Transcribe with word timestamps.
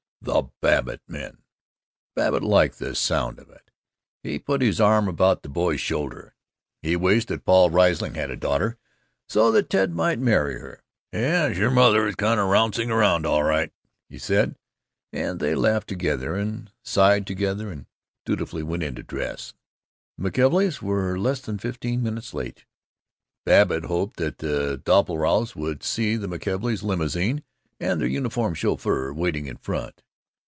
"The 0.23 0.43
Babbitt 0.61 1.01
men!" 1.07 1.39
Babbitt 2.15 2.43
liked 2.43 2.77
the 2.77 2.93
sound 2.93 3.39
of 3.39 3.49
it. 3.49 3.71
He 4.21 4.37
put 4.37 4.61
his 4.61 4.79
arm 4.79 5.07
about 5.07 5.41
the 5.41 5.49
boy's 5.49 5.81
shoulder. 5.81 6.35
He 6.83 6.95
wished 6.95 7.29
that 7.29 7.43
Paul 7.43 7.71
Riesling 7.71 8.13
had 8.13 8.29
a 8.29 8.35
daughter, 8.37 8.77
so 9.27 9.51
that 9.51 9.71
Ted 9.71 9.95
might 9.95 10.19
marry 10.19 10.59
her. 10.59 10.83
"Yes, 11.11 11.57
your 11.57 11.71
mother 11.71 12.07
is 12.07 12.13
kind 12.13 12.39
of 12.39 12.49
rouncing 12.49 12.89
round, 12.89 13.25
all 13.25 13.41
right," 13.41 13.73
he 14.09 14.19
said, 14.19 14.57
and 15.11 15.39
they 15.39 15.55
laughed 15.55 15.87
together, 15.87 16.35
and 16.35 16.69
sighed 16.83 17.25
together, 17.25 17.71
and 17.71 17.87
dutifully 18.23 18.61
went 18.61 18.83
in 18.83 18.93
to 18.95 19.03
dress. 19.03 19.55
The 20.19 20.29
McKelveys 20.29 20.83
were 20.83 21.17
less 21.17 21.41
than 21.41 21.57
fifteen 21.57 22.03
minutes 22.03 22.31
late. 22.31 22.65
Babbitt 23.43 23.85
hoped 23.85 24.17
that 24.17 24.37
the 24.37 24.79
Doppelbraus 24.85 25.55
would 25.55 25.81
see 25.81 26.15
the 26.15 26.27
McKelveys' 26.27 26.83
limousine, 26.83 27.43
and 27.79 27.99
their 27.99 28.07
uniformed 28.07 28.59
chauffeur, 28.59 29.11
waiting 29.11 29.47
in 29.47 29.57
front. 29.57 30.03